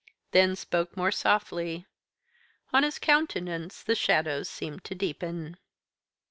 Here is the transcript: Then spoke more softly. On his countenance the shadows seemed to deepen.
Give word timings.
Then 0.31 0.55
spoke 0.55 0.97
more 0.97 1.11
softly. 1.11 1.85
On 2.73 2.81
his 2.81 2.97
countenance 2.97 3.83
the 3.83 3.93
shadows 3.93 4.49
seemed 4.49 4.83
to 4.85 4.95
deepen. 4.95 5.57